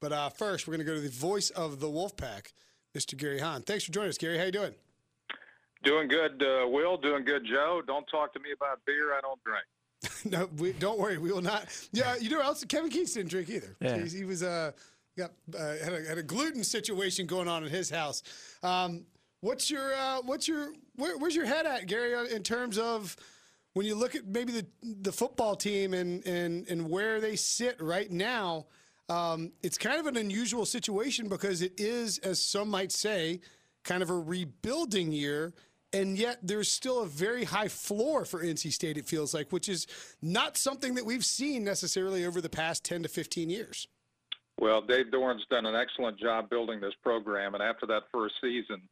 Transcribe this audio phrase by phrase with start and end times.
[0.00, 2.52] But uh, first, we're going to go to the voice of the Wolfpack,
[2.96, 3.16] Mr.
[3.16, 3.62] Gary Hahn.
[3.62, 4.38] Thanks for joining us, Gary.
[4.38, 4.74] How you doing?
[5.82, 6.96] Doing good, uh, Will.
[6.96, 7.82] Doing good, Joe.
[7.86, 9.14] Don't talk to me about beer.
[9.14, 9.64] I don't drink.
[10.32, 11.18] no, we, don't worry.
[11.18, 11.66] We will not.
[11.92, 13.76] Yeah, you know, else Kevin Keatts didn't drink either.
[13.80, 13.98] Yeah.
[13.98, 14.72] He, he was uh,
[15.18, 18.22] got uh, had, a, had a gluten situation going on in his house.
[18.62, 19.04] Um,
[19.40, 23.16] what's your uh, what's your where, where's your head at, Gary, uh, in terms of
[23.74, 27.80] when you look at maybe the the football team and and and where they sit
[27.80, 28.66] right now?
[29.10, 33.40] Um, it's kind of an unusual situation because it is, as some might say,
[33.84, 35.52] kind of a rebuilding year
[35.92, 39.68] and yet there's still a very high floor for NC State, it feels like, which
[39.68, 39.86] is
[40.22, 43.88] not something that we've seen necessarily over the past 10 to 15 years.
[44.60, 48.82] Well, Dave Doeren's done an excellent job building this program, and after that first season,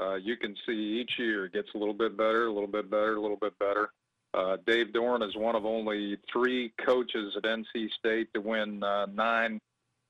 [0.00, 2.90] uh, you can see each year it gets a little bit better, a little bit
[2.90, 3.90] better, a little bit better.
[4.32, 9.06] Uh, Dave Doeren is one of only three coaches at NC State to win uh,
[9.06, 9.60] nine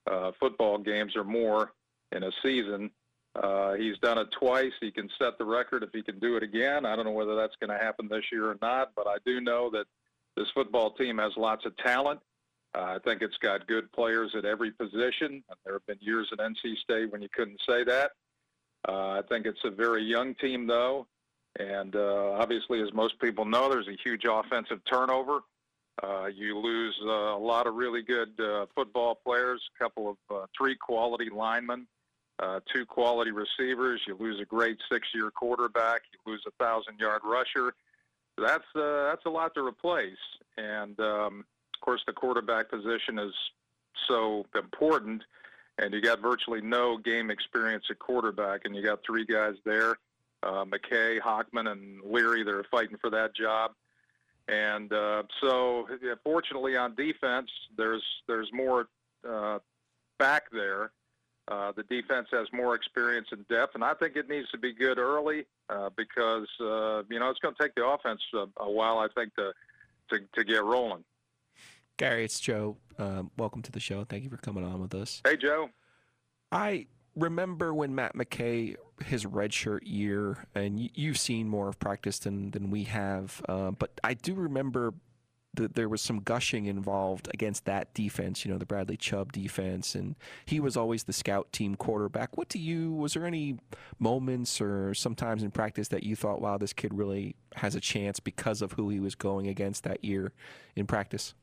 [0.09, 1.73] uh, football games or more
[2.11, 2.91] in a season.
[3.35, 4.73] Uh, he's done it twice.
[4.79, 6.85] He can set the record if he can do it again.
[6.85, 9.39] I don't know whether that's going to happen this year or not, but I do
[9.39, 9.85] know that
[10.35, 12.19] this football team has lots of talent.
[12.75, 15.43] Uh, I think it's got good players at every position.
[15.65, 18.11] There have been years at NC State when you couldn't say that.
[18.87, 21.07] Uh, I think it's a very young team, though.
[21.59, 25.41] And uh, obviously, as most people know, there's a huge offensive turnover.
[26.01, 30.17] Uh, you lose uh, a lot of really good uh, football players, a couple of
[30.35, 31.85] uh, three quality linemen
[32.41, 34.01] uh, two quality receivers.
[34.07, 36.01] You lose a great six-year quarterback.
[36.11, 37.73] You lose a thousand-yard rusher.
[38.37, 40.17] That's uh, that's a lot to replace.
[40.57, 43.33] And um, of course, the quarterback position is
[44.07, 45.23] so important.
[45.77, 49.97] And you got virtually no game experience at quarterback, and you got three guys there,
[50.43, 52.43] uh, McKay, Hockman, and Leary.
[52.43, 53.71] They're fighting for that job.
[54.47, 58.87] And uh, so, yeah, fortunately, on defense, there's there's more
[59.27, 59.59] uh,
[60.17, 60.91] back there
[61.47, 64.73] uh, the defense has more experience and depth, and I think it needs to be
[64.73, 68.71] good early uh, because uh, you know it's going to take the offense a, a,
[68.71, 69.51] while, I think, to,
[70.09, 71.03] to to get rolling.
[71.97, 72.77] Gary, it's Joe.
[72.97, 74.05] Um, welcome to the show.
[74.05, 75.21] Thank you for coming on with us.
[75.25, 75.69] Hey, Joe.
[76.51, 82.51] I remember when Matt McKay, his redshirt year, and you've seen more of practice than
[82.51, 84.93] than we have, uh, but I do remember
[85.53, 89.95] that there was some gushing involved against that defense, you know, the Bradley Chubb defense,
[89.95, 92.37] and he was always the scout team quarterback.
[92.37, 93.57] What do you, was there any
[93.99, 98.19] moments or sometimes in practice that you thought, wow, this kid really has a chance
[98.19, 100.31] because of who he was going against that year
[100.75, 101.33] in practice?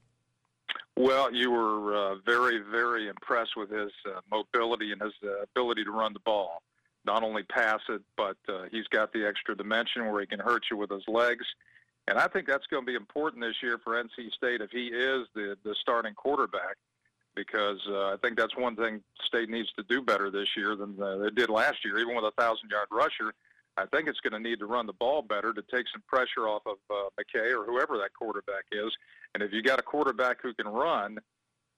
[0.99, 5.85] Well, you were uh, very, very impressed with his uh, mobility and his uh, ability
[5.85, 6.63] to run the ball.
[7.05, 10.65] Not only pass it, but uh, he's got the extra dimension where he can hurt
[10.71, 11.47] you with his legs
[12.09, 14.87] and I think that's going to be important this year for NC State if he
[14.87, 16.77] is the, the starting quarterback,
[17.35, 21.01] because uh, I think that's one thing State needs to do better this year than
[21.01, 21.99] uh, they did last year.
[21.99, 23.35] Even with a thousand yard rusher,
[23.83, 26.49] I think it's going to need to run the ball better to take some pressure
[26.49, 28.91] off of uh, McKay or whoever that quarterback is.
[29.35, 31.19] And if you got a quarterback who can run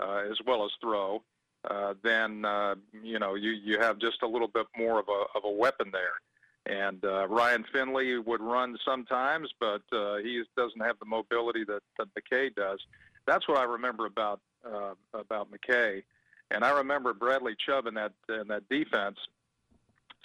[0.00, 1.22] uh, as well as throw,
[1.68, 5.38] uh, then uh, you know you you have just a little bit more of a
[5.38, 6.20] of a weapon there.
[6.66, 11.80] And uh, Ryan Finley would run sometimes, but uh, he doesn't have the mobility that,
[11.98, 12.78] that McKay does.
[13.26, 16.02] That's what I remember about uh, about McKay.
[16.50, 19.16] And I remember Bradley Chubb in that in that defense.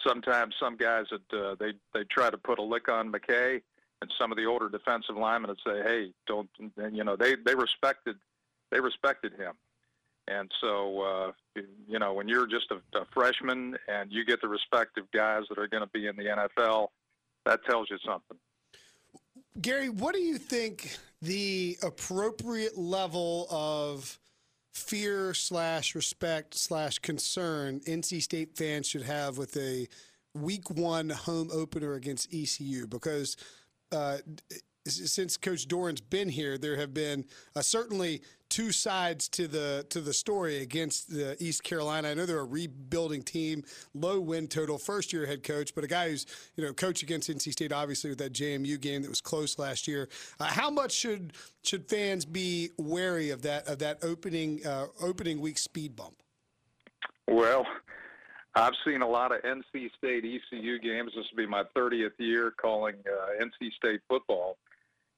[0.05, 3.61] Sometimes some guys that uh, they they try to put a lick on McKay,
[4.01, 7.35] and some of the older defensive linemen would say, "Hey, don't." And, you know, they
[7.45, 8.17] they respected
[8.71, 9.53] they respected him.
[10.27, 14.47] And so, uh, you know, when you're just a, a freshman and you get the
[14.47, 16.87] respect of guys that are going to be in the NFL,
[17.45, 18.37] that tells you something.
[19.61, 24.17] Gary, what do you think the appropriate level of
[24.75, 29.87] fear slash respect slash concern NC State fans should have with a
[30.33, 32.85] week one home opener against ECU?
[32.85, 33.37] Because
[33.91, 34.17] uh,
[34.85, 37.25] since Coach Doeren's been here, there have been
[37.55, 38.21] uh, certainly
[38.55, 42.07] two sides to the to the story against the East Carolina.
[42.07, 45.87] I know they're a rebuilding team, low win total, first year head coach, but a
[45.87, 46.25] guy who's
[46.55, 49.89] you know coach against NC State, obviously with that JMU game that was close last
[49.89, 50.07] year.
[50.39, 51.33] Uh, how much should
[51.63, 56.15] should fans be wary of that of that opening uh, opening week speed bump?
[57.27, 57.65] Well.
[58.57, 61.11] I've seen a lot of NC State ECU games.
[61.13, 64.55] This will be my 30th year calling uh, NC State football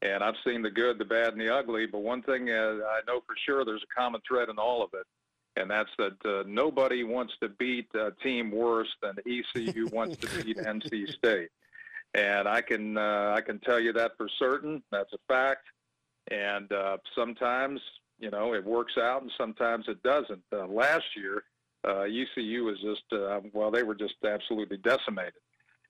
[0.01, 1.85] and I've seen the good, the bad, and the ugly.
[1.85, 4.91] But one thing uh, I know for sure, there's a common thread in all of
[4.94, 5.05] it,
[5.59, 10.44] and that's that uh, nobody wants to beat a team worse than ECU wants to
[10.44, 11.49] beat NC State.
[12.13, 14.83] And I can uh, I can tell you that for certain.
[14.91, 15.65] That's a fact.
[16.29, 17.79] And uh, sometimes
[18.19, 20.43] you know it works out, and sometimes it doesn't.
[20.53, 21.43] Uh, last year,
[21.88, 25.41] uh, ECU was just uh, well, they were just absolutely decimated,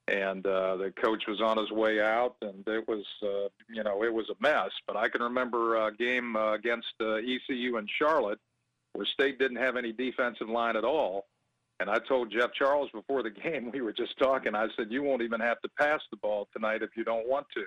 [0.07, 4.03] and uh, the coach was on his way out, and it was uh, you know
[4.03, 4.71] it was a mess.
[4.87, 8.39] But I can remember a game uh, against uh, ECU in Charlotte
[8.93, 11.27] where State didn't have any defensive line at all.
[11.79, 14.55] And I told Jeff Charles before the game, we were just talking.
[14.55, 17.47] I said, "You won't even have to pass the ball tonight if you don't want
[17.55, 17.65] to."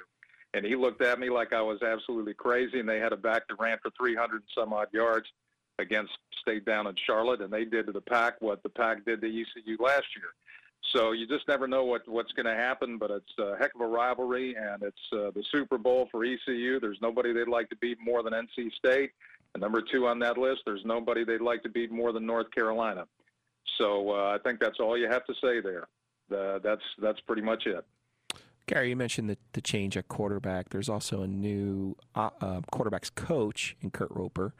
[0.52, 2.80] And he looked at me like I was absolutely crazy.
[2.80, 5.28] And they had a back that ran for 300 and some odd yards
[5.78, 9.20] against State down in Charlotte, and they did to the Pack what the Pack did
[9.20, 10.30] to ECU last year.
[10.92, 13.80] So you just never know what what's going to happen, but it's a heck of
[13.80, 16.80] a rivalry, and it's uh, the Super Bowl for ECU.
[16.80, 19.10] There's nobody they'd like to beat more than NC State.
[19.54, 22.50] And number two on that list, there's nobody they'd like to beat more than North
[22.50, 23.06] Carolina.
[23.78, 25.88] So uh, I think that's all you have to say there.
[26.32, 27.84] Uh, that's that's pretty much it.
[28.66, 30.68] Gary, you mentioned the, the change at quarterback.
[30.68, 34.54] There's also a new uh, uh, quarterbacks coach in Kurt Roper,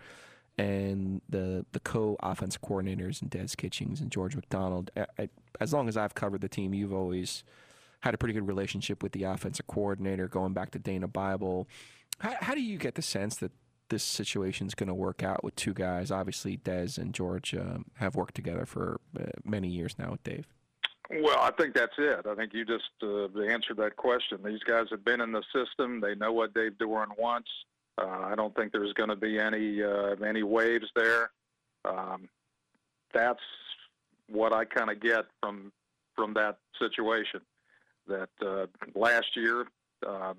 [0.60, 4.90] and the the co-offense coordinators and Des Kitchings and George McDonald.
[4.94, 5.28] I, I,
[5.58, 7.44] as long as I've covered the team, you've always
[8.00, 11.66] had a pretty good relationship with the offensive coordinator, going back to Dana Bible.
[12.18, 13.52] How, how do you get the sense that
[13.88, 16.10] this situation is going to work out with two guys?
[16.10, 20.46] Obviously, Des and George um, have worked together for uh, many years now with Dave.
[21.10, 22.26] Well, I think that's it.
[22.26, 24.38] I think you just uh, answered that question.
[24.44, 26.00] These guys have been in the system.
[26.00, 27.48] They know what Dave Doeren wants.
[28.00, 31.30] Uh, I don't think there's going to be any uh, any waves there.
[31.84, 32.28] Um,
[33.12, 33.42] that's
[34.28, 35.72] what I kind of get from
[36.14, 37.40] from that situation.
[38.06, 39.66] That uh, last year,
[40.06, 40.34] uh,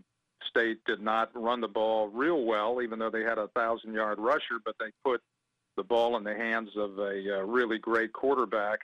[0.50, 4.18] State did not run the ball real well, even though they had a thousand yard
[4.20, 5.22] rusher, but they put
[5.78, 8.82] the ball in the hands of a uh, really great quarterback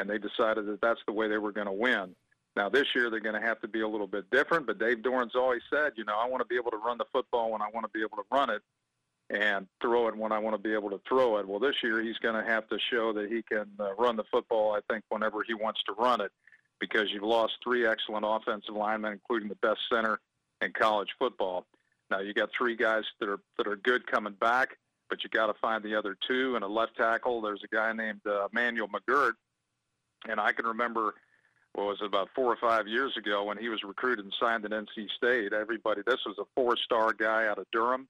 [0.00, 2.14] and they decided that that's the way they were going to win.
[2.56, 4.98] Now this year they're going to have to be a little bit different, but Dave
[4.98, 7.62] Doeren's always said, you know, I want to be able to run the football when
[7.62, 8.62] I want to be able to run it
[9.30, 11.46] and throw it when I want to be able to throw it.
[11.46, 14.24] Well, this year he's going to have to show that he can uh, run the
[14.24, 16.32] football, I think, whenever he wants to run it
[16.80, 20.18] because you've lost three excellent offensive linemen, including the best center
[20.60, 21.66] in college football.
[22.10, 24.76] Now you got three guys that are that are good coming back,
[25.08, 26.56] but you got to find the other two.
[26.56, 29.34] And a left tackle, there's a guy named uh, Manuel McGirt
[30.28, 31.14] and I can remember,
[31.74, 34.64] what was it, about four or five years ago when he was recruited and signed
[34.64, 35.52] at NC State.
[35.52, 38.08] Everybody, this was a four-star guy out of Durham,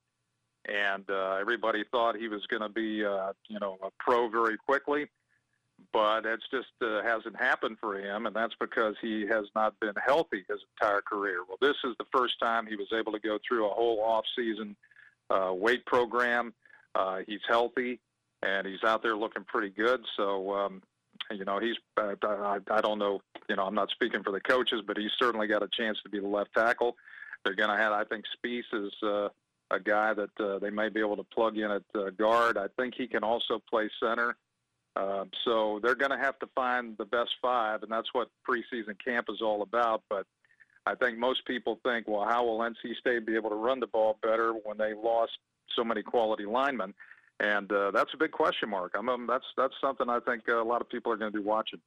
[0.67, 4.57] and uh, everybody thought he was going to be, uh, you know, a pro very
[4.57, 5.07] quickly.
[5.95, 9.95] But it's just uh, hasn't happened for him, and that's because he has not been
[10.05, 11.39] healthy his entire career.
[11.49, 14.77] Well, this is the first time he was able to go through a whole off-season
[15.31, 16.53] uh, weight program.
[16.95, 17.99] Uh, he's healthy,
[18.43, 20.03] and he's out there looking pretty good.
[20.19, 20.83] So um,
[21.31, 24.41] you know, he's uh, I, I don't know, you know, I'm not speaking for the
[24.41, 26.97] coaches, but he's certainly got a chance to be the left tackle.
[27.44, 29.29] They're going to have, I think, Spees is uh,
[29.71, 32.59] a guy that uh, they may be able to plug in at uh, guard.
[32.59, 34.37] I think he can also play center.
[34.97, 38.97] Uh, so they're going to have to find the best five, and that's what preseason
[39.03, 40.03] camp is all about.
[40.11, 40.27] But
[40.85, 43.87] I think most people think, well, how will NC State be able to run the
[43.87, 45.38] ball better when they lost
[45.77, 46.93] so many quality linemen?
[47.41, 48.95] And uh, that's a big question mark.
[48.97, 51.39] I'm um, that's that's something I think uh, a lot of people are going to
[51.39, 51.81] be watching.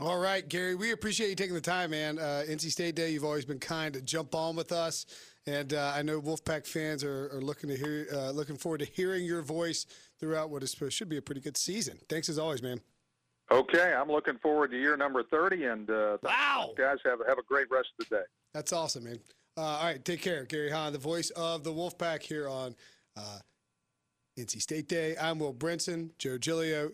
[0.00, 2.18] All right, Gary, we appreciate you taking the time, man.
[2.18, 5.06] Uh, NC State Day, you've always been kind to jump on with us,
[5.46, 8.86] and uh, I know Wolfpack fans are, are looking to hear, uh, looking forward to
[8.86, 9.86] hearing your voice
[10.18, 11.98] throughout what is supposed should be a pretty good season.
[12.08, 12.80] Thanks as always, man.
[13.52, 17.44] Okay, I'm looking forward to year number 30, and uh, wow, guys, have have a
[17.46, 18.22] great rest of the day.
[18.52, 19.20] That's awesome, man.
[19.56, 22.74] all right, take care, Gary Hahn, the voice of the Wolfpack here on.
[24.36, 25.14] NC State Day.
[25.20, 26.90] I'm Will Brinson, Joe Giglio,